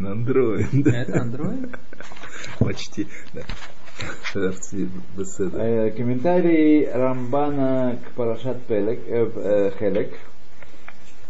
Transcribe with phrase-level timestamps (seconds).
[0.00, 0.86] На андроид.
[0.86, 1.78] Это андроид?
[2.58, 3.42] Почти, да.
[4.34, 10.14] Э, комментарий Рамбана к Парашат Пелек, э, э, Хелек.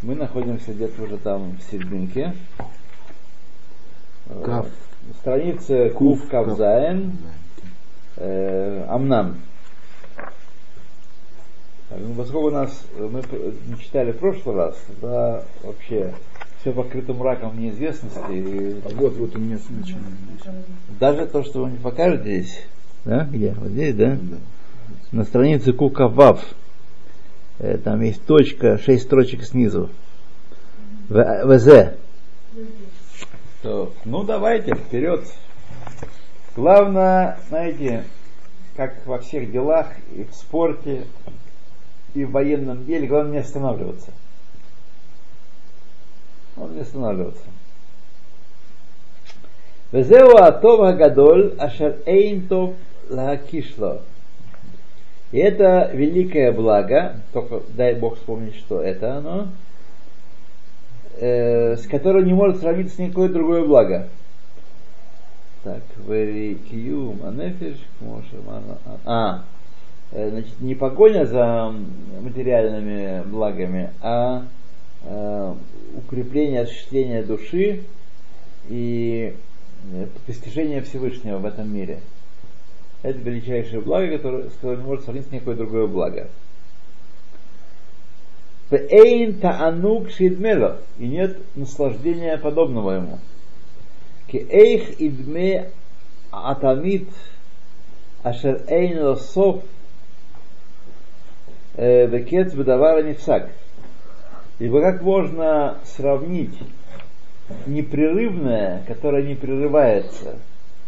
[0.01, 2.33] Мы находимся где-то уже там в серединке.
[4.45, 4.67] Кав.
[5.19, 7.17] Страница Кув Кавзаен.
[8.15, 9.41] Э, Амнам.
[11.89, 13.21] Ну, поскольку у нас мы
[13.67, 16.13] не читали в прошлый раз, да, вообще
[16.61, 18.31] все покрыто мраком неизвестности.
[18.31, 20.05] И а вот, вот у меня начинает.
[20.99, 22.63] Даже то, что вы не покажете здесь,
[23.03, 23.53] да, где?
[23.59, 24.17] Вот здесь, да?
[24.21, 24.37] да.
[25.11, 26.43] На странице Кукавав.
[27.57, 29.89] Э, там есть точка, шесть строчек снизу.
[31.09, 31.93] ВЗ.
[33.63, 35.25] То, ну давайте, вперед.
[36.55, 38.03] Главное, знаете,
[38.75, 41.05] как во всех делах, и в спорте,
[42.13, 44.11] и в военном деле, главное не останавливаться.
[46.61, 47.43] Он не останавливаться.
[49.91, 52.75] Везеу атов гадоль ашер эйн тов
[53.09, 54.01] лакишло.
[55.31, 59.47] И это великое благо, только дай Бог вспомнить, что это оно,
[61.17, 64.07] э, с которым не может сравниться никакое другое благо.
[65.63, 67.77] Так, верикиюм анефиш,
[69.05, 69.43] а,
[70.11, 71.73] э, значит, не погоня за
[72.21, 74.43] материальными благами, а
[75.03, 75.53] э,
[75.97, 77.83] укрепление, осуществление души
[78.69, 79.35] и
[79.91, 82.01] э, постижение Всевышнего в этом мире.
[83.03, 86.29] Это величайшее благо, которое, с которым не может сравниться никакое другое благо.
[88.71, 90.79] Эйн таанук шидмело.
[90.97, 93.19] И нет наслаждения подобного ему.
[94.27, 95.71] Ки эйх идме
[96.31, 97.09] атамит
[98.23, 99.63] ашер эйн лосов
[101.75, 103.49] э, векец бедавара нефсак.
[104.61, 106.53] Ибо как можно сравнить
[107.65, 110.37] непрерывное, которое не прерывается,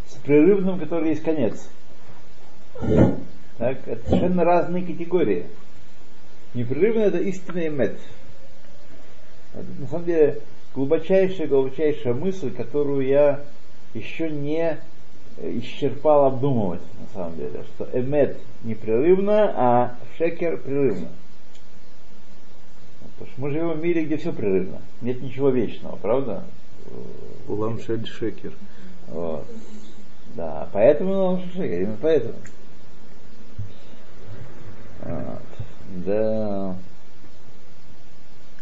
[0.07, 1.67] с прерывным, который есть конец?
[3.57, 5.47] Так, это совершенно разные категории.
[6.53, 7.97] Непрерывное это истинный мед.
[9.55, 10.37] Это, на самом деле
[10.75, 13.41] глубочайшая, глубочайшая мысль, которую я
[13.95, 14.77] еще не
[15.41, 21.07] исчерпал обдумывать, на самом деле, что эмет непрерывно, а шекер прерывно.
[23.17, 24.79] Потому что мы живем в мире, где все прерывно.
[25.01, 26.43] Нет ничего вечного, правда?
[27.47, 28.53] Улам шель шекер.
[29.07, 29.45] Вот.
[30.35, 32.35] Да, поэтому улам шекер, именно поэтому.
[35.03, 35.41] Вот.
[36.05, 36.75] Да.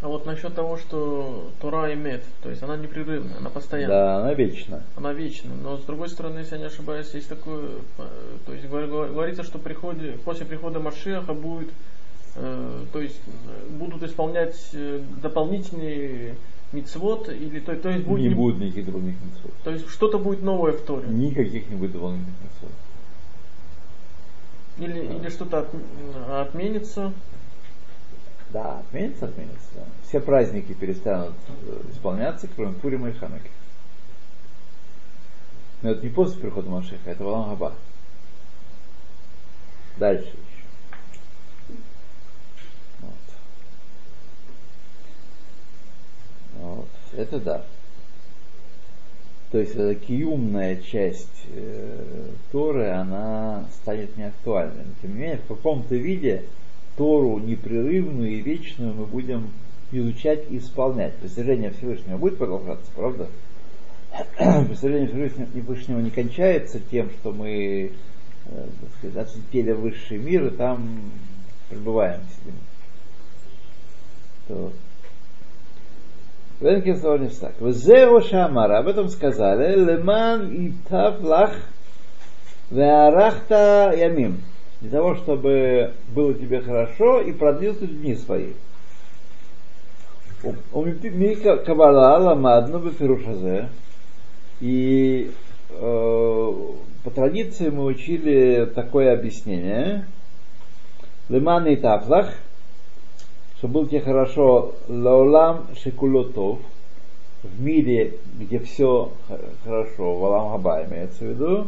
[0.02, 3.96] А вот насчет того, что Тора имеет, то есть она непрерывная, она постоянная.
[3.96, 4.82] Да, она вечна.
[4.96, 5.52] Она вечна.
[5.54, 7.70] Но с другой стороны, если я не ошибаюсь, есть такое,
[8.00, 8.08] э,
[8.48, 11.70] то есть говорится, что приходе, после прихода Машеха будет
[12.34, 16.36] то есть э, будут исполнять э, дополнительные
[16.72, 19.54] мицвод или то, то есть будет не, не будет никаких дополнительных мицвод.
[19.64, 21.08] То есть что-то будет новое в Торе.
[21.10, 22.72] Никаких не будет дополнительных мицвод.
[24.78, 25.14] Или, да.
[25.16, 25.70] или что-то от,
[26.48, 27.14] отменится.
[28.52, 29.70] Да, отменится, отменится.
[29.76, 29.84] Да.
[30.08, 31.34] Все праздники перестанут
[31.92, 33.50] исполняться, кроме Пурима и Ханаки.
[35.82, 37.74] Но это не после прихода Машеха, это Валам Хаба.
[39.98, 40.32] Дальше.
[46.62, 46.88] Вот.
[47.14, 47.64] Это да.
[49.52, 54.86] То есть эта киумная часть э, Торы, она станет неактуальной.
[54.86, 56.44] Но тем не менее, в каком-то виде
[56.96, 59.50] Тору непрерывную и вечную мы будем
[59.92, 61.16] изучать и исполнять.
[61.16, 63.28] Постижение Всевышнего будет продолжаться, правда?
[64.70, 67.92] Постижение Всевышнего не кончается тем, что мы
[68.46, 68.68] э,
[69.00, 71.12] сказать, отлетели в высший мир и там
[71.70, 72.22] пребываем.
[74.48, 74.72] То
[76.62, 77.60] Венкин сказал так.
[77.60, 81.56] Взео шамара, об этом сказали, леман и тавлах
[82.70, 84.42] веарахта ямим.
[84.80, 88.54] Для того, чтобы было тебе хорошо и продлил ты дни свои.
[90.74, 93.70] Мика Кабала ламадну бефирушазе.
[94.60, 95.32] И
[95.70, 96.52] э,
[97.04, 100.06] по традиции мы учили такое объяснение.
[101.28, 102.34] Леман и тафлах–
[103.68, 106.60] было тебе хорошо лаулам шикулотов,
[107.44, 109.12] в мире, где все
[109.64, 111.68] хорошо, валам хаба имеется в виду,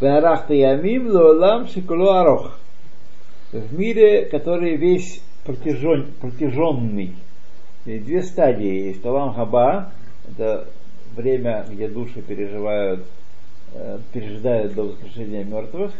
[0.00, 2.58] венарахта ямим лаулам шикуло арох,
[3.52, 7.14] в мире, который весь протяжен, протяженный.
[7.86, 9.04] И две стадии есть.
[9.06, 9.92] Алам хаба,
[10.28, 10.68] это
[11.16, 13.06] время, где души переживают,
[13.74, 15.92] э, пережидают до воскрешения мертвых.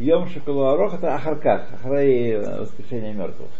[0.00, 3.50] Йом Шакалу Арох это Ахарках, Ахрай воскрешения мертвых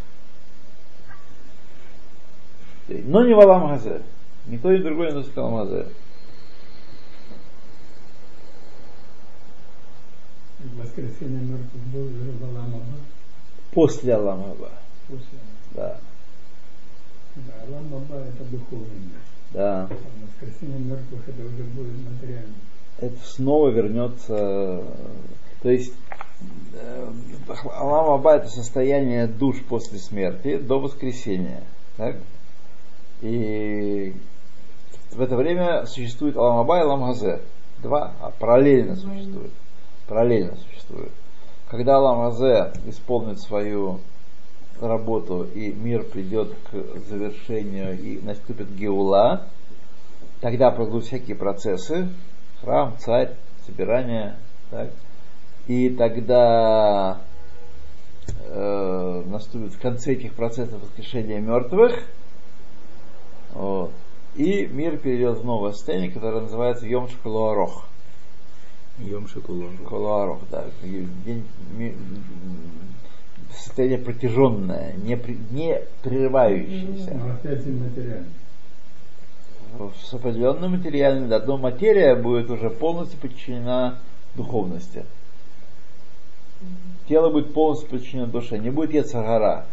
[2.90, 3.10] Шейн.
[3.10, 4.02] Но не Валам Газе.
[4.46, 5.86] Никто и другой не сказал Мазе.
[10.76, 12.84] Воскресенье мертвых был уже Валам Аба.
[13.72, 14.70] После Алам Аба.
[15.08, 15.38] После.
[15.72, 15.98] Да.
[17.36, 19.20] Да, Алам Аба это духовный мир.
[19.52, 19.84] Да.
[19.84, 19.96] А
[20.26, 22.54] воскресенье мертвых это уже будет материально.
[22.98, 24.82] Это снова вернется.
[25.62, 25.94] То есть
[26.74, 27.12] э,
[27.72, 31.62] Алам Аба это состояние душ после смерти до воскресения.
[31.96, 32.16] Так?
[33.20, 34.14] И
[35.12, 37.40] в это время существует Алам Аба и Алам Хазе.
[37.82, 39.52] Два а параллельно существуют.
[40.08, 41.12] Параллельно существуют.
[41.68, 44.00] Когда Алам Хазе исполнит свою
[44.80, 49.46] работу и мир придет к завершению и наступит Геула,
[50.40, 52.08] тогда пройдут всякие процессы,
[52.60, 53.34] храм, царь,
[53.66, 54.36] собирание,
[54.70, 54.90] так,
[55.66, 57.20] и тогда
[58.46, 61.92] э, наступит в конце этих процессов воскрешение мертвых,
[63.54, 63.92] вот,
[64.36, 67.84] и мир перейдет в новое состояние, которое называется Йом Шкалуарох.
[68.98, 69.26] Йом.
[69.28, 71.96] Шкалуарох, да, день,
[73.54, 77.14] состояние протяженное, не, при- не прерывающееся.
[77.14, 78.28] Но опять и материальный.
[80.02, 83.98] с определенным материальным, да, но материя будет уже полностью подчинена
[84.34, 85.04] духовности.
[87.08, 89.66] Тело будет полностью подчинено душе, не будет яцагара.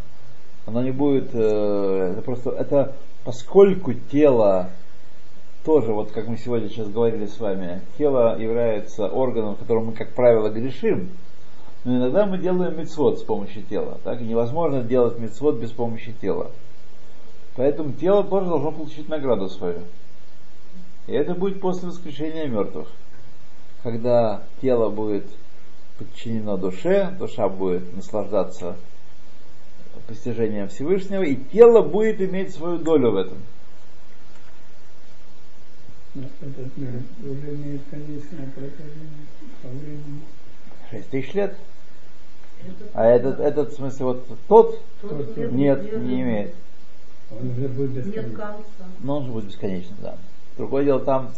[0.65, 2.93] Оно не будет, э, это просто, это
[3.27, 4.69] поскольку тело
[5.65, 10.13] тоже, вот как мы сегодня сейчас говорили с вами, тело является органом, которым мы, как
[10.13, 11.09] правило, грешим,
[11.83, 13.99] но иногда мы делаем мецвод с помощью тела.
[14.05, 14.21] Так?
[14.21, 16.51] И невозможно делать мецвод без помощи тела.
[17.57, 19.81] Поэтому тело тоже должно получить награду свою.
[21.07, 22.87] И это будет после воскрешения мертвых.
[23.83, 25.25] Когда тело будет
[25.99, 28.77] подчинено душе, душа будет наслаждаться
[30.07, 33.37] постижением Всевышнего, и тело будет иметь свою долю в этом.
[40.89, 41.55] Шесть тысяч лет.
[42.93, 46.55] А этот, этот, в смысле, вот тот, Тот, нет, не имеет.
[47.29, 48.55] Он уже будет конца.
[48.99, 50.17] Но он же будет бесконечным, да.
[50.57, 51.33] Другое дело, там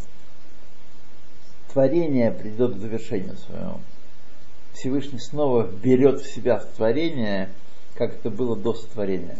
[1.73, 3.79] творение придет к завершению своему.
[4.73, 7.49] Всевышний снова берет в себя творение,
[7.95, 9.39] как это было до сотворения.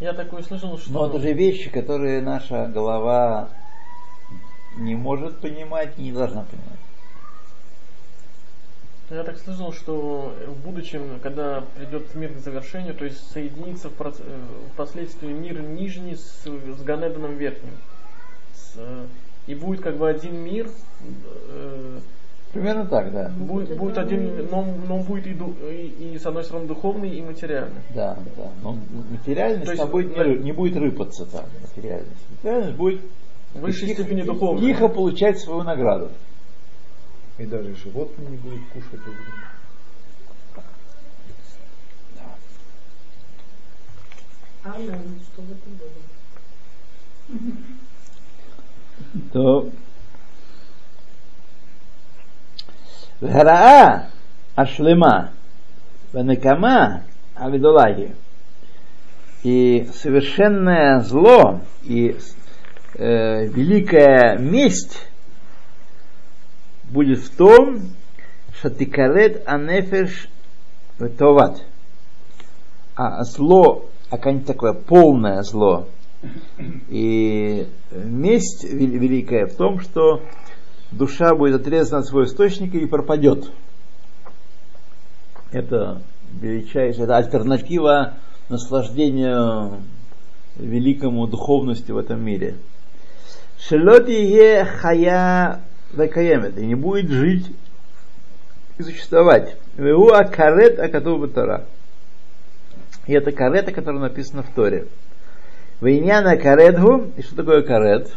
[0.00, 0.92] Я такое слышал, что...
[0.92, 3.48] Но это же вещи, которые наша голова
[4.76, 6.78] не может понимать не должна понимать.
[9.10, 13.92] Я так слышал, что в будущем, когда придет мир к завершению, то есть соединится в
[13.92, 14.40] проц- э,
[14.72, 17.76] впоследствии мир нижний с, с Ганеданом верхним.
[18.54, 19.06] С, э,
[19.46, 20.70] и будет как бы один мир,
[21.48, 22.00] э,
[22.54, 23.28] Примерно так, да.
[23.30, 27.20] будет, будет один, но, но он будет и, и, и с одной стороны духовный, и
[27.20, 27.82] материальный.
[27.92, 28.52] Да, да.
[28.62, 28.78] Но
[29.10, 32.30] материальность То есть будет не, не будет рыпаться там, материальность.
[32.30, 33.00] Материальность будет
[33.54, 34.68] В высшей тихо, степени духовный.
[34.68, 36.12] тихо получать свою награду.
[37.38, 39.48] И даже животные не будут кушать друг друга.
[44.62, 45.70] Амен, чтобы это
[47.28, 47.50] было.
[49.32, 49.70] То
[53.20, 54.08] Вгараа
[54.54, 55.32] Ашлема
[56.12, 57.02] Ванекама
[57.34, 58.14] Агдулаги
[59.42, 62.16] и совершенное зло и
[62.94, 65.06] э, великая месть
[66.84, 67.82] будет в том,
[68.54, 70.28] что тикарет анефеш
[71.18, 71.62] товат.
[72.96, 75.88] А зло, а такое полное зло,
[76.88, 80.22] и месть вел- великая в том, что
[80.90, 83.50] душа будет отрезана от своего источника и пропадет.
[85.50, 86.02] Это
[86.40, 88.14] величайшая это альтернатива
[88.48, 89.82] наслаждению
[90.56, 92.56] великому духовности в этом мире.
[93.58, 95.60] Шелот е хая
[95.92, 97.50] векаемет, и не будет жить
[98.78, 99.56] и существовать.
[99.76, 101.64] Вегу акарет акатуба Тора.
[103.06, 104.86] И это карета, которая написана в Торе.
[105.80, 108.10] Вейняна каретгу, и что такое карет?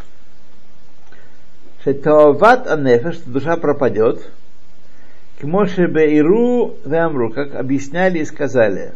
[1.87, 4.29] Шетават анефеш, что душа пропадет.
[5.39, 8.91] Кмоше беиру веамру, как объясняли и сказали.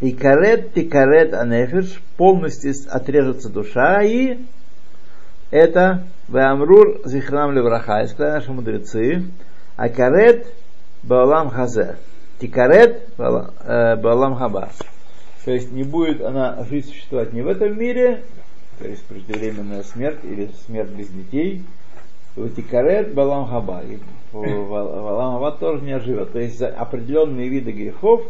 [0.00, 4.38] И карет ти карет анефеш, полностью отрежется душа, и
[5.50, 9.24] это веамрур зихрам левраха, и сказали наши мудрецы,
[9.76, 10.46] а карет
[11.02, 11.96] баалам хазе.
[12.40, 14.70] Тикарет баалам хаба.
[15.44, 18.22] То есть не будет она жить, существовать не в этом мире,
[18.78, 21.64] то есть преждевременная смерть или смерть без детей.
[22.56, 23.82] Тикарет балам хаба.
[23.82, 23.98] И
[24.32, 26.32] балам хаба тоже не оживет.
[26.32, 28.22] То есть за определенные виды грехов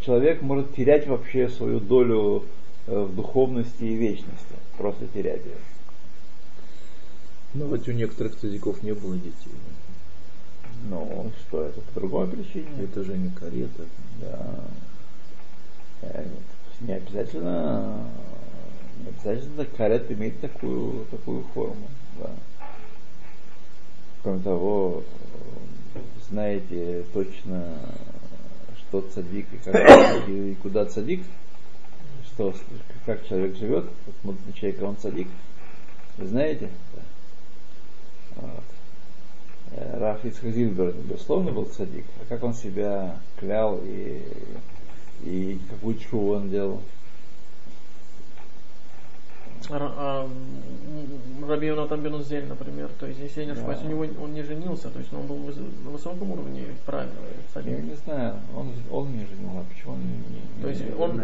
[0.00, 2.44] человек может терять вообще свою долю
[2.86, 4.54] э, в духовности и вечности.
[4.76, 5.56] Просто терять ее.
[7.54, 9.52] Ну, вот у некоторых цадиков не было детей.
[10.90, 12.66] Ну, что это, по другой причине.
[12.82, 13.84] Это же не карета.
[14.20, 14.64] Да.
[16.02, 16.24] Э,
[16.80, 18.08] Не обязательно,
[19.00, 21.88] не обязательно карет иметь такую, такую форму.
[22.18, 22.30] Да.
[24.24, 25.02] Кроме того,
[26.30, 27.78] знаете точно,
[28.78, 31.22] что цадик и, как, и куда цадик,
[32.24, 32.54] что,
[33.04, 35.28] как человек живет, вот смотрит на человека, он цадик.
[36.16, 36.70] Вы знаете?
[38.36, 38.64] Вот.
[39.76, 42.06] Раф Ицхак Зильберг, безусловно, был цадик.
[42.22, 44.22] А как он себя клял и,
[45.22, 46.80] и какую чуву он делал?
[49.70, 53.86] Ра- а, м, Раби Йонатан бен Узель, например, то есть, если я не ошибаюсь, Да.
[53.86, 57.12] у него он не женился, то есть он был на высоком уровне, правильно,
[57.54, 60.06] Я не знаю, он, он не женил, а почему он не,
[60.56, 61.16] не- То есть не- он-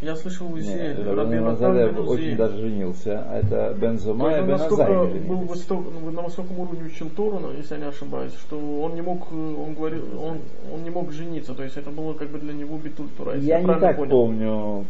[0.00, 3.96] Я слышал у Нет, Узель, это Раби Рабин бен очень даже женился, а это Бен
[3.96, 7.10] То Зума есть и он Бен настолько Азай был высок- ну, на высоком уровне учил
[7.10, 10.40] Тору, но, если я не ошибаюсь, что он не мог, э, он говорил, он,
[10.72, 13.60] он не мог жениться, то есть это было как бы для него битуль если Я
[13.60, 14.10] не так понял.
[14.10, 14.84] помню,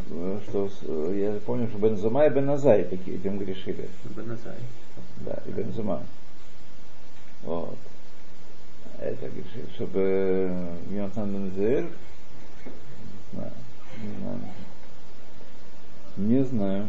[0.48, 3.88] что э, я помню, что Бен Зума и Бен Азай такие этим грешили.
[4.16, 4.58] Бен Асария.
[5.24, 6.02] Да, и Бен Зума.
[7.44, 7.78] Вот.
[9.00, 10.52] Это грешили, чтобы
[10.90, 11.84] Йонатан Бен Зуэль,
[13.32, 13.52] не знаю,
[14.02, 14.38] не знаю.
[16.16, 16.86] Не знаю.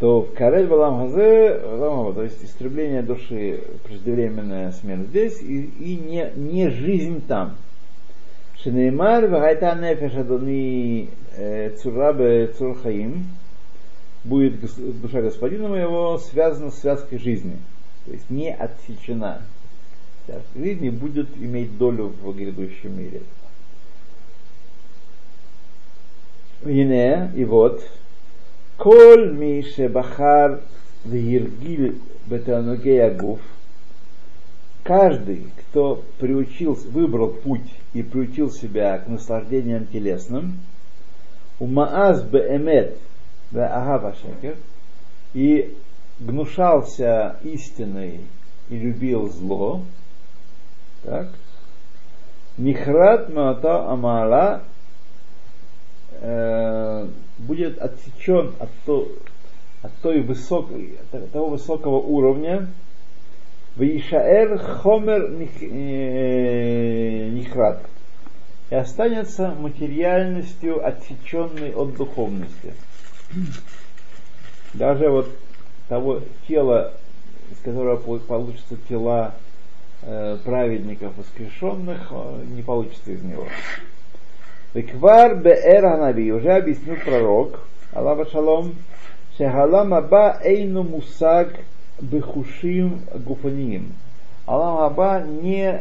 [0.00, 6.32] То в Карель Валам Хазе, то есть истребление души, преждевременная смерть здесь и, и не,
[6.36, 7.56] не жизнь там.
[8.62, 13.26] Шенеймар вагайта нефеш адони э, цурабе цурхаим
[14.24, 14.60] будет
[15.00, 17.56] душа господина моего связана с связкой жизни.
[18.06, 19.42] То есть не отсечена.
[20.26, 23.22] Связка жизни будет иметь долю в грядущем мире.
[26.65, 27.81] הנה, и вот,
[28.77, 30.55] כל מי שבחר
[31.09, 31.93] והרגיל
[32.29, 33.39] בתענוגי הגוף,
[34.83, 40.59] каждый, кто приучился, выбрал путь и приучил себя к наслаждениям телесным,
[41.59, 42.97] у Мааз беэмет
[43.51, 44.55] веагава шекер,
[45.33, 45.75] и
[46.19, 48.21] гнушался истиной
[48.69, 49.81] и любил зло,
[51.03, 51.29] так,
[52.57, 54.61] Нихрат Маата Амала
[56.20, 57.06] э,
[57.38, 59.08] будет отсечен от, то-
[59.82, 62.68] от той высокой, от того высокого уровня,
[63.76, 67.86] Вишаэр Хомер э, Нихрат.
[68.70, 72.74] И останется материальностью, отсеченной от духовности.
[74.74, 75.28] Даже вот
[75.88, 76.92] того тела,
[77.50, 79.34] из которого по- получатся тела
[80.02, 83.46] э, праведников воскрешенных, э, не получится из него.
[84.74, 87.60] Виквар беэр ханави, уже объяснил пророк,
[87.92, 88.76] Аллаха шалом,
[89.36, 91.48] шехалам аба эйну мусаг
[92.00, 93.92] бехушим гуфаниим.
[94.46, 95.80] Аллах аба не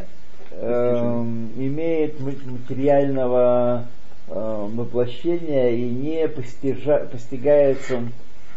[0.52, 3.86] эм, имеет ма- материального
[4.28, 8.00] э, воплощения и не постижа- постигается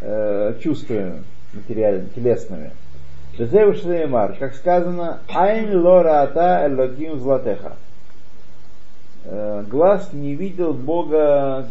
[0.01, 2.71] э, чувствами материальными, телесными.
[4.39, 7.77] Как сказано, Айн лораата элогим златеха.
[9.25, 11.69] Э, Глаз не видел Бога,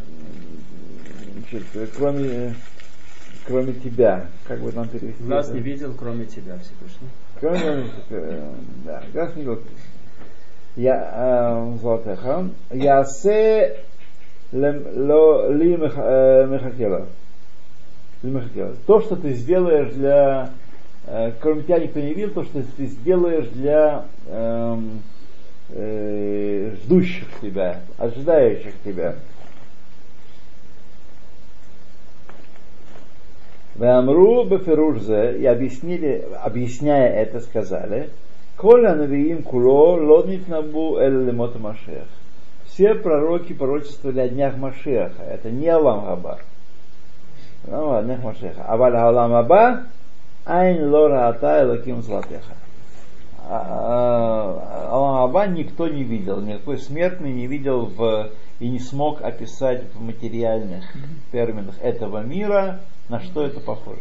[1.33, 1.63] значит,
[1.97, 2.55] кроме,
[3.45, 4.27] кроме тебя.
[4.47, 5.23] Как бы там перевести?
[5.23, 5.55] Глаз это?
[5.57, 7.09] не видел, кроме тебя, Всевышний.
[7.39, 8.49] Кроме, э,
[8.85, 9.59] да, глаз не видел.
[10.77, 12.47] Я, э, златеха.
[12.71, 13.77] Ясе
[14.53, 16.47] лем- ло- ли мех-
[18.23, 18.75] мехакела.
[18.85, 20.51] То, что ты сделаешь для
[21.41, 25.01] кроме тебя никто не видел, то, что ты сделаешь для эм,
[25.71, 29.15] э, ждущих тебя, ожидающих тебя.
[33.75, 38.09] Вамру беферужзе и объяснили, объясняя это, сказали,
[38.57, 42.05] Коля навиим куло лоднит набу эль Машех.
[42.67, 45.23] Все пророки пророчествовали о днях Машеха.
[45.23, 46.39] Это не Алам Хаба.
[47.65, 48.63] Ну, о днях Машеха.
[48.67, 49.83] А валя Алам Аба
[50.45, 52.53] Айн лора ата элаким златеха.
[53.51, 58.29] Аллах Аба никто не видел, никакой смертный не видел в,
[58.61, 60.85] и не смог описать в материальных
[61.33, 62.79] терминах этого мира,
[63.09, 63.99] на что это похоже.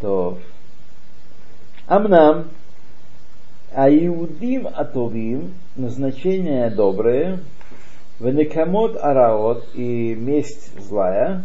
[0.00, 0.38] То.
[1.88, 2.48] Амнам,
[3.72, 7.40] а иудим атовим, назначение доброе,
[8.20, 11.44] венекамот араот и месть злая,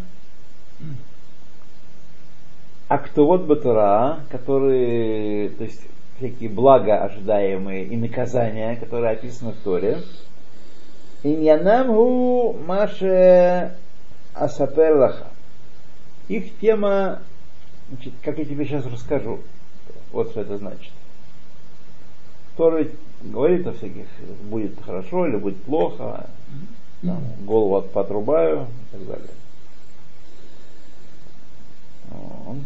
[2.92, 5.80] а кто вот Батура, которые, то есть
[6.18, 10.02] всякие блага ожидаемые и наказания, которые описаны в Торе,
[11.24, 13.78] Иньянам гу маше
[14.34, 15.28] асаперлаха.
[16.28, 17.20] Их тема,
[17.88, 19.40] значит, как я тебе сейчас расскажу,
[20.12, 20.92] вот что это значит.
[22.58, 24.08] Который говорит о всяких,
[24.50, 26.30] будет хорошо или будет плохо,
[27.04, 29.30] там, голову от- потрубаю и так далее.
[32.10, 32.58] Вот.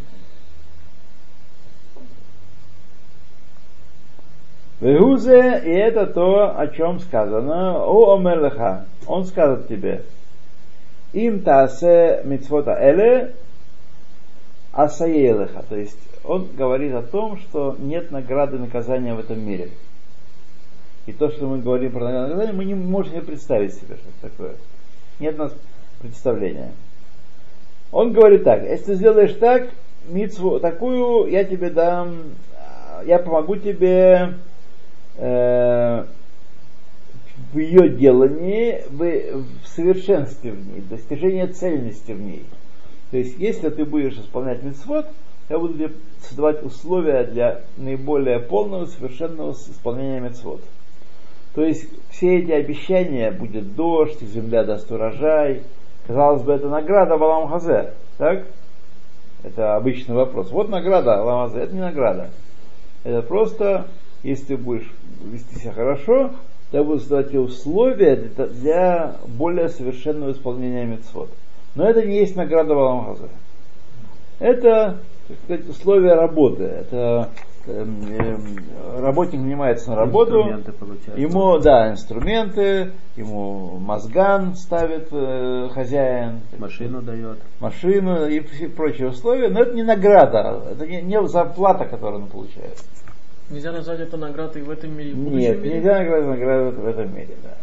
[4.82, 10.04] Вегузе, и это то, о чем сказано, о омерлаха, он скажет тебе,
[11.14, 13.34] им тасе мицвота эле
[14.74, 19.70] асаелеха, то есть он говорит о том, что нет награды наказания в этом мире.
[21.06, 24.10] И то, что мы говорим про награду наказание, мы не можем себе представить себе, что
[24.10, 24.56] это такое.
[25.20, 25.54] Нет у нас
[26.02, 26.72] представления.
[27.92, 29.70] Он говорит так, если ты сделаешь так,
[30.10, 32.16] мицву такую, я тебе дам,
[33.06, 34.34] я помогу тебе
[35.18, 36.06] э,
[37.54, 42.46] в ее делании, в, в совершенстве в ней, достижении цельности в ней.
[43.12, 45.08] То есть, если ты будешь исполнять мицвод,
[45.50, 45.92] я буду тебе
[46.22, 50.62] создавать условия для наиболее полного, совершенного исполнения мицвод.
[51.54, 55.62] То есть, все эти обещания, будет дождь, земля даст урожай,
[56.08, 58.46] казалось бы, это награда Балам Хазе, так?
[59.44, 60.52] Это обычный вопрос.
[60.52, 62.32] Вот награда Балам Хазе, это не награда.
[63.04, 63.88] Это просто,
[64.24, 64.92] если ты будешь
[65.24, 66.32] вести себя хорошо,
[66.72, 71.30] я буду создавать условия для, для более совершенного исполнения мецвод.
[71.76, 73.30] Но это не есть награда Балам Хазе.
[74.40, 76.64] Это, так сказать, условия работы.
[76.64, 77.30] Это
[77.68, 78.58] эм, эм,
[78.98, 80.74] работник нанимается на работу, Инструменты
[81.16, 87.38] ему, да, инструменты, ему мозган ставит э, хозяин, Машину дает.
[87.60, 92.30] машину и все прочие условия, но это не награда, это не, не зарплата, которую он
[92.30, 92.78] получает.
[93.50, 95.14] Нельзя назвать это наградой в этом мире.
[95.14, 95.76] в Нет, мире?
[95.76, 97.58] нельзя наградить награду в этом мире, да.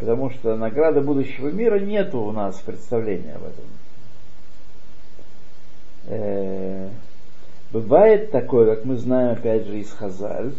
[0.00, 3.64] Потому что награды будущего мира нету у нас представления об этом.
[6.08, 6.88] Э,
[7.74, 10.52] Бывает такое, как мы знаем опять же из Хазаль,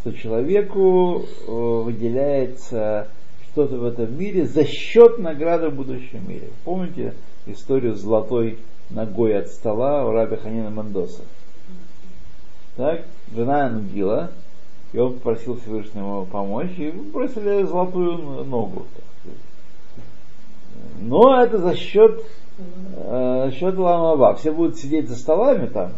[0.00, 3.06] что человеку э, выделяется
[3.44, 6.48] что-то в этом мире за счет награды в будущем мире.
[6.64, 7.14] Помните
[7.46, 8.58] историю с золотой
[8.90, 11.22] ногой от стола у раби Ханина Мандоса?
[12.78, 13.00] Так,
[13.34, 14.30] жена Ангила,
[14.92, 18.86] и он попросил Всевышнего помочь, и бросили золотую ногу.
[21.00, 22.22] Но это за счет,
[22.56, 24.36] э, за счет Ламаба.
[24.36, 25.90] Все будут сидеть за столами там,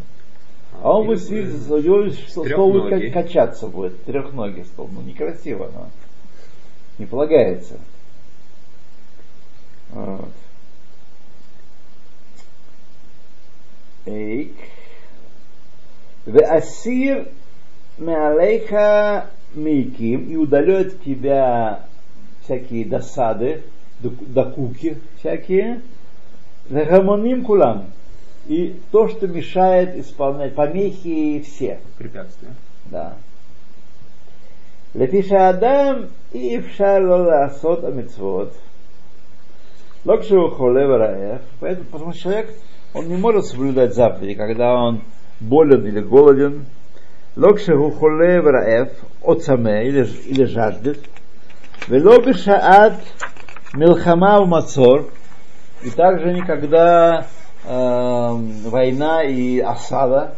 [0.82, 4.88] а он будет сидеть, у него стол будет качаться будет, трехногий стол.
[4.90, 5.88] Ну, некрасиво, но
[6.96, 7.74] не полагается.
[9.90, 10.30] Вот.
[14.06, 14.56] Эйк.
[16.30, 17.28] Веасир
[17.98, 21.80] меалейха мейким и удалет тебя
[22.44, 23.62] всякие досады,
[24.00, 25.80] док- докуки всякие,
[26.68, 27.86] вегамоним кулам.
[28.46, 31.80] И то, что мешает исполнять помехи все.
[31.98, 32.54] Препятствия.
[32.86, 33.14] Да.
[34.94, 37.02] Лефиша Адам и Ифшар
[37.44, 38.54] Асот Амитсвот.
[40.04, 41.42] Локшеву Холевараев.
[41.60, 42.54] Поэтому, потому что человек,
[42.94, 45.02] он не может соблюдать заповеди, когда он
[45.40, 46.66] болен или голоден.
[47.36, 50.98] Локшеву Холевараев от саме или, или жаждет.
[51.88, 53.00] Велобишаат
[53.74, 55.08] Милхама в Мацор.
[55.82, 57.26] И также никогда
[57.64, 60.34] эм, война и осада.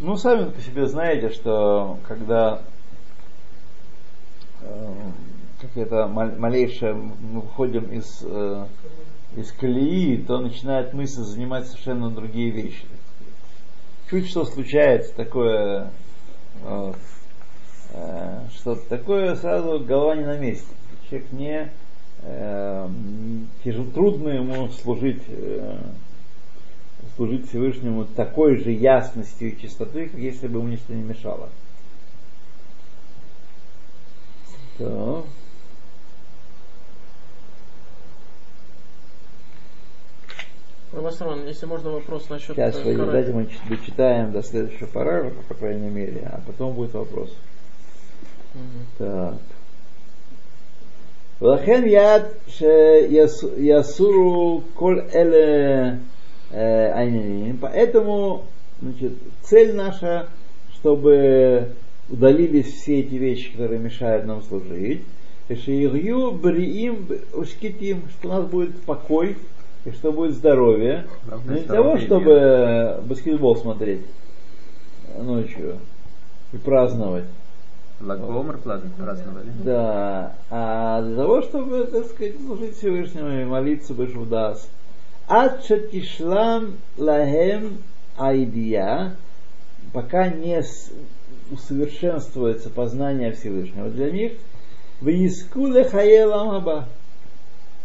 [0.00, 2.62] Ну, сами по себе знаете, что когда
[4.62, 4.92] э,
[5.60, 8.66] какая-то мал- малейшая, мы выходим из, э,
[9.36, 12.84] из колеи, то начинает мысль занимать совершенно другие вещи.
[14.12, 15.90] Чуть что случается такое,
[16.62, 16.98] вот,
[17.94, 20.68] э, что-то такое, сразу голова не на месте.
[21.08, 21.72] Человек не
[22.20, 22.88] э,
[23.64, 25.78] тяжело, трудно ему служить, э,
[27.16, 31.48] служить Всевышнему такой же ясностью и чистотой, как если бы ему ничто не мешало.
[34.76, 35.24] Так.
[40.93, 44.87] Равасарман, если можно вопрос насчет Сейчас э, вы Кара- дайте мы чуть- дочитаем до следующего
[44.87, 47.29] параграфа, по крайней мере, а потом будет вопрос.
[48.55, 48.85] Мгм.
[48.97, 49.35] Так.
[51.41, 55.95] ולכן יד שיסורו כל אלה
[56.51, 58.45] э, העניינים, поэтому
[58.81, 59.11] значит,
[59.43, 60.27] цель наша,
[60.73, 61.73] чтобы
[62.09, 65.03] удалились все эти вещи, которые мешают нам служить,
[65.49, 69.35] и шиирью бриим ушкитим, что у нас будет покой,
[69.84, 71.06] и что будет здоровье.
[71.46, 74.02] Не для того, чтобы баскетбол смотреть
[75.18, 75.78] ночью
[76.52, 77.24] и праздновать.
[78.00, 79.50] Лагомер праздновали.
[79.64, 84.68] Да, а для того, чтобы, так сказать, служить Всевышнему и молиться бы даст.
[85.28, 87.78] Ачатишлам лахем
[88.18, 89.14] айдия,
[89.92, 90.62] пока не
[91.50, 94.32] усовершенствуется познание Всевышнего для них,
[95.00, 96.88] в Искуле Хаелам Аба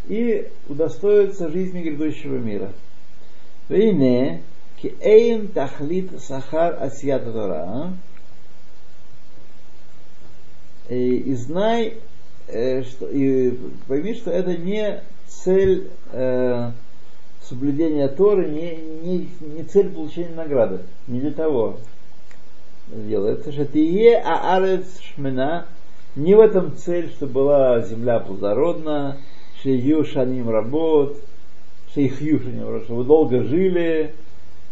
[0.08, 2.72] и удостоится жизни грядущего мира.
[3.70, 4.41] Вейне
[4.82, 7.93] кеэйм тахлит сахар асията Тора.
[10.89, 11.98] И, знай,
[12.48, 16.72] э, что, и пойми, что это не цель э,
[17.41, 20.80] соблюдения Торы, не, не, не цель получения награды.
[21.08, 21.80] Не для того
[22.88, 23.52] делается.
[23.52, 25.65] Что ты е аарец шмена,
[26.15, 29.17] не в этом цель, чтобы была земля плодородна,
[29.67, 31.17] шею шаним работ,
[31.93, 34.13] шейхью шаним чтобы долго жили,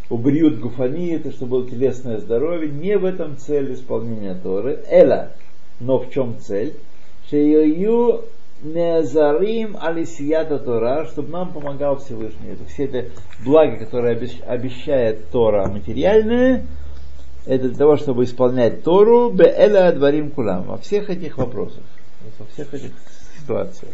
[0.09, 2.71] убриют гуфанит, чтобы было телесное здоровье.
[2.71, 4.79] Не в этом цель исполнения Торы.
[4.89, 5.31] Эла.
[5.81, 6.75] Но в чем цель?
[7.29, 8.23] Шею
[8.63, 12.51] Незарим алисията Тора, чтобы нам помогал Всевышний.
[12.53, 13.09] Это все это
[13.43, 16.65] благо, которое обещ- обещает Тора материальное,
[17.45, 21.83] это для того, чтобы исполнять Тору, беэля адварим кулам, во всех этих вопросах,
[22.39, 22.91] во всех этих
[23.37, 23.91] ситуациях.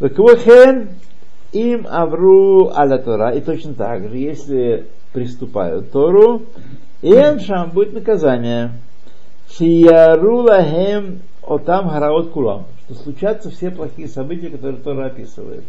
[0.00, 0.90] Веквохен
[1.52, 6.42] им авру аля Тора, и точно так же, если приступают Тору,
[7.02, 8.72] и шам будет наказание.
[9.50, 15.64] Шияру лахем отам хараот кулам, что случатся все плохие события, которые Тора описывает.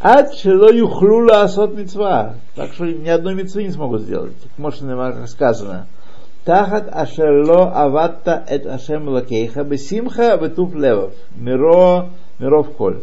[0.00, 2.34] Ад шело юхлу асот мецва.
[2.54, 4.32] Так что ни одной мецвы не смогут сделать.
[4.56, 5.86] Как как сказано.
[6.44, 11.12] Тахат ашерло аватта эт ашем лакейха бесимха ветуф левов.
[11.36, 13.02] Миро, миров коль.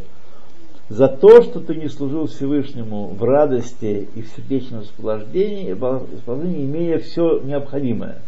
[0.89, 7.00] За то, что ты не служил Всевышнему в радости и в сердечном расположении, расположении, имея
[7.00, 8.21] все необходимое.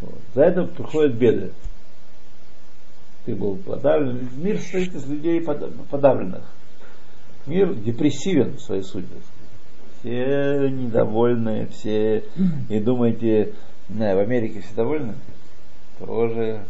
[0.00, 0.18] Вот.
[0.34, 1.52] За это приходят беды.
[3.26, 4.30] Ты был подавлен.
[4.36, 6.44] Мир состоит из людей под- подавленных.
[7.46, 9.06] Мир депрессивен в своей сути.
[9.98, 12.24] Все недовольны, все...
[12.70, 13.52] И думаете,
[13.90, 15.14] не в Америке все довольны?
[15.98, 16.64] Тоже,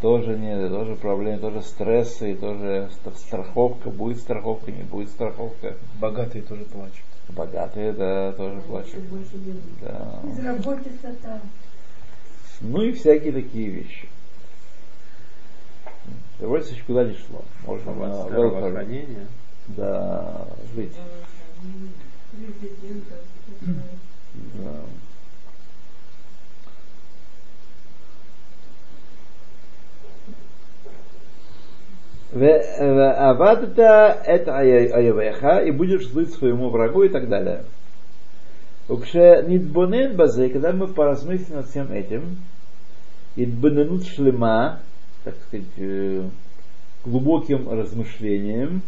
[0.00, 5.76] тоже нет, тоже проблемы, тоже стрессы, тоже ст- страховка, будет страховка, не будет страховка.
[6.00, 7.04] Богатые тоже плачут.
[7.28, 9.00] Богатые, да, тоже плачут.
[9.80, 10.20] Да.
[10.24, 11.40] Безработица там.
[12.60, 14.08] Ну и всякие такие вещи.
[16.38, 17.42] Довольно куда не шло.
[17.66, 19.26] Можно welfare, Здравоохранение.
[19.68, 20.92] да, жить.
[22.30, 23.14] Президента.
[23.60, 24.80] Да.
[32.36, 37.64] Авадта это аявеха, и будешь слыть своему врагу и так далее.
[38.88, 42.38] Укше нидбонен базе, когда мы поразмыслим над всем этим,
[43.34, 44.80] идбоненут шлема,
[45.24, 46.28] так сказать, э,
[47.04, 48.82] глубоким размышлением,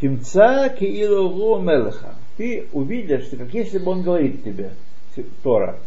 [0.00, 2.14] Тимца киилогу мелеха.
[2.36, 4.70] Ты увидишь, что как если бы он говорит тебе,
[5.42, 5.78] Тора,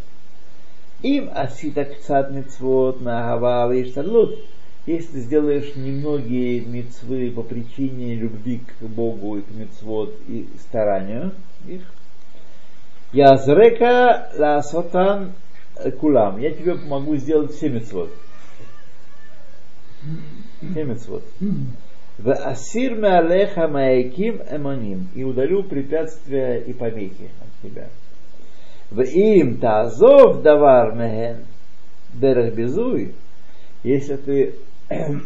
[1.02, 4.40] им асита кцат мицвот нагава иштадлут.
[4.86, 11.34] Если сделаешь немногие мицвы по причине любви к Богу и к мицвот и старанию
[11.68, 11.82] их,
[13.12, 15.32] Язрека ла сотан
[16.00, 16.38] кулам.
[16.38, 18.12] Я тебе помогу сделать все мицвот.
[20.60, 21.24] Все мицвот.
[22.18, 25.10] В асир алеха маяким эманим.
[25.16, 27.90] И удалю препятствия и помехи от тебя.
[28.92, 31.46] В им тазов давар мехен
[32.14, 33.16] дерех безуй.
[33.84, 34.56] Если ты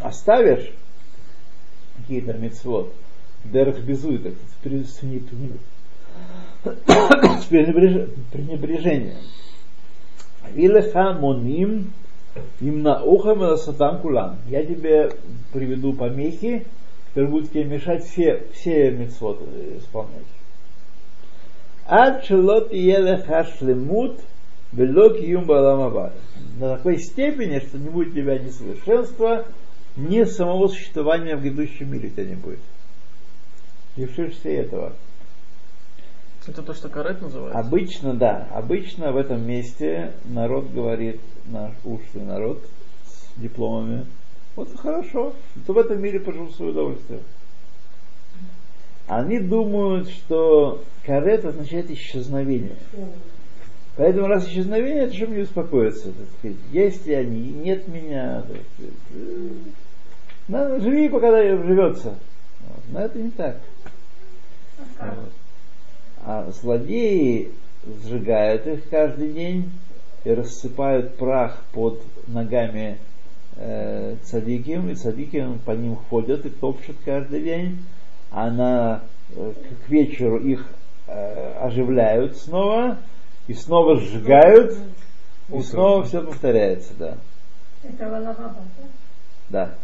[0.02, 0.72] оставишь
[2.10, 2.92] мецвод,
[3.44, 5.22] дерех безуй, так сказать, при- с не-
[6.64, 9.18] с пренебреж- пренебрежением.
[10.54, 11.94] Вилеха моним
[12.62, 14.38] им на ухам сатан кулам.
[14.48, 15.12] Я тебе
[15.54, 16.66] приведу помехи,
[17.10, 19.42] которые будут тебе мешать все, все митцвот
[19.78, 20.24] исполнять.
[21.86, 24.20] Ад шелот елеха шлемут
[24.72, 26.14] белок юм баламаба.
[26.60, 29.46] На такой степени, что не будет у тебя ни совершенства,
[29.96, 32.60] ни самого существования в грядущем мире у тебя не будет.
[33.96, 34.92] Лишишься этого.
[36.46, 37.58] Это то, что карет называется?
[37.58, 42.62] Обычно, да, обычно в этом месте народ говорит, наш ушлый народ
[43.06, 44.06] с дипломами,
[44.58, 47.22] вот хорошо, то в этом мире пожил свое удовольствие.
[49.08, 52.76] Они думают, что карет означает исчезновение.
[54.00, 56.14] Поэтому раз исчезновение, то что мне беспокоиться?
[56.14, 58.44] Так сказать, есть ли они, нет меня.
[58.48, 59.52] Так сказать.
[60.48, 62.16] Надо, живи, пока живется.
[62.62, 62.84] Вот.
[62.94, 63.58] Но это не так.
[64.78, 65.34] Вот.
[66.24, 67.52] А злодеи
[68.06, 69.70] сжигают их каждый день
[70.24, 73.00] и рассыпают прах под ногами
[73.58, 77.84] э, цадиким, и цадики по ним ходят и топчут каждый день.
[78.32, 79.02] а на,
[79.36, 79.52] э,
[79.86, 80.66] к вечеру их
[81.08, 82.98] э, оживляют снова,
[83.49, 85.63] и снова сжигают, и Утром.
[85.63, 87.17] снова все повторяется, да.
[87.83, 88.63] Это Валахаба,
[89.49, 89.69] да?
[89.69, 89.75] Да.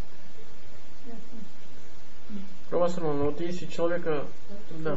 [2.71, 4.25] Равасрман, вот если человека,
[4.85, 4.97] да,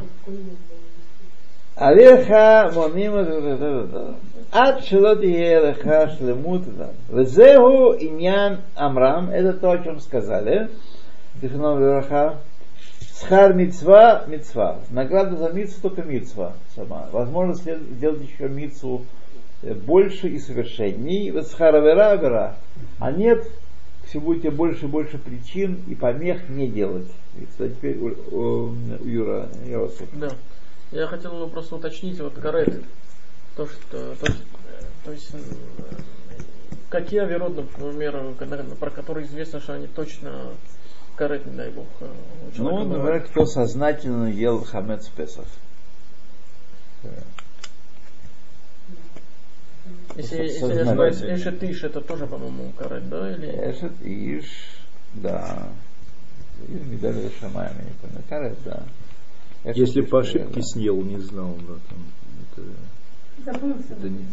[1.76, 2.30] עליך
[2.74, 3.12] מונים
[4.52, 5.88] עד שלא תהיה לך
[6.18, 6.62] שלמות
[7.10, 10.68] וזהו עניין אמרם, это то, о чем сказали,
[11.42, 12.38] Зихном Вераха,
[13.19, 14.79] Схар мицва, мицва.
[14.91, 17.09] Награда за мицву только мицва сама.
[17.11, 19.05] Возможно сделать еще мицву
[19.61, 21.31] э, больше и совершенней.
[21.43, 22.55] Схара вера, вера.
[22.99, 23.45] А нет,
[24.05, 27.07] все будете больше и больше причин и помех не делать.
[27.39, 30.07] И, кстати, теперь у, у- у Юра Иосиф.
[30.13, 30.29] да.
[30.91, 32.81] Я хотел бы просто уточнить, вот карет,
[33.55, 34.25] то, что, то,
[35.05, 35.37] то есть, э,
[36.89, 38.19] какие аверот, например,
[38.79, 40.47] про которые известно, что они точно
[41.19, 42.07] карет, не дай бог, э,
[42.55, 43.27] Ну, например, бывают.
[43.27, 45.45] кто сознательно ел хамец Песах.
[50.15, 53.31] Если, если я ошибаюсь, эшет иш, это тоже, по-моему, карет, да?
[53.31, 53.47] Или...
[53.71, 54.45] Эшет, Иш,
[55.15, 55.69] да.
[56.67, 58.23] Или медаль Шамаем, я не помню.
[58.29, 58.83] Карет, да.
[59.65, 62.05] Эшет, Если по ошибке съел, не знал, да, там,
[63.43, 63.93] это, Забылся.
[63.93, 64.25] это не-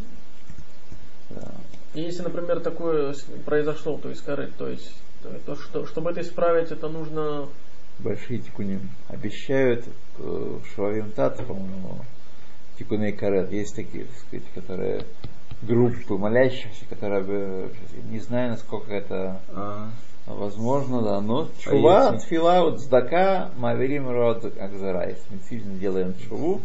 [1.31, 1.51] Да.
[1.94, 4.92] И если, например, такое произошло, то есть карет, то есть,
[5.26, 7.48] то, то что, чтобы это исправить, это нужно
[7.98, 8.90] Большие тикуним.
[9.08, 9.86] Обещают
[10.18, 12.00] э, Шуавим Тат, по-моему,
[12.78, 13.50] тикуны и карет.
[13.50, 15.02] Есть такие, так сказать, которые
[15.62, 17.70] группы молящихся, которые
[18.10, 19.88] не знаю, насколько это А,
[20.26, 21.20] Возможно, да.
[21.20, 25.08] Но чува, если- тфила, вот сдака, маверим род акзара.
[25.08, 26.60] Если мы сильно делаем чуву,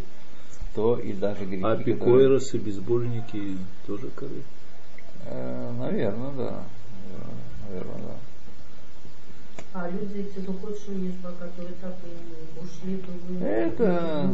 [0.76, 4.42] то и даже грехи, а которые- пикойросы, безбожники тоже коры.
[5.28, 6.64] Э, наверное, да.
[7.70, 8.16] Наверное, да.
[9.74, 14.30] А люди эти духовные нишба, которые так и ушли в другую Это,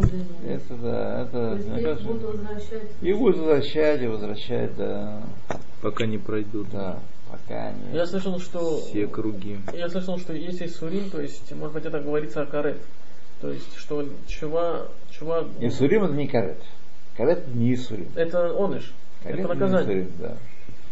[0.47, 1.67] это да, это, То есть
[2.01, 2.83] их будут возвращать.
[3.01, 5.21] и будут возвращать, и возвращать, да,
[5.81, 7.95] Пока не пройдут да, пока не.
[7.95, 9.59] Я слышал, что все круги.
[9.73, 12.81] я слышал, что если сурим, то есть, может быть, это говорится о карет.
[13.39, 16.57] То есть, что чува, чува, Не сурим это не карет.
[17.15, 18.07] Карет это не сурим.
[18.15, 19.85] это оныш, Карет это не наказание.
[19.85, 20.37] сурим, да.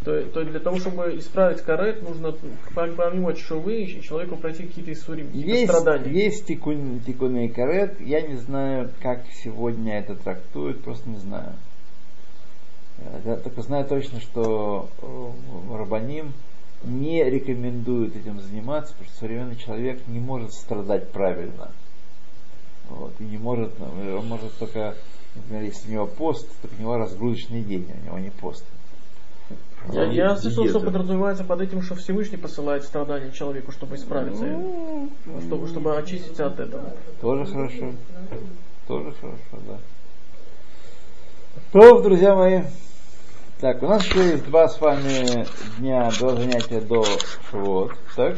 [0.06, 2.28] То, то для того, чтобы исправить карет, нужно
[2.76, 6.12] пом- помимо чувы человеку пройти какие-то какие-то Есть, страдания.
[6.12, 8.00] есть тикун, тикуны и карет.
[8.00, 11.54] Я не знаю, как сегодня это трактуют, просто не знаю.
[13.24, 16.34] Я только знаю точно, что э, Рабаним
[16.84, 21.72] не рекомендуют этим заниматься, потому что современный человек не может страдать правильно.
[22.90, 24.94] Вот, и не может, ну, он может только,
[25.34, 28.64] например, если у него пост, то у него разгрузочный день, у него не пост.
[29.92, 35.10] Я, я слышал, что подразумевается под этим, что Всевышний посылает страдания человеку, чтобы исправиться, Ну,
[35.46, 36.92] чтобы, чтобы очиститься от этого.
[37.20, 37.92] Тоже хорошо.
[38.88, 39.78] Тоже хорошо, да.
[41.72, 42.62] То, друзья мои.
[43.60, 45.46] Так, у нас еще есть два с вами
[45.78, 47.04] дня до занятия до
[47.50, 47.92] Шивот.
[48.14, 48.36] Так?